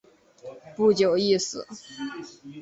[0.75, 1.67] 不久亦死。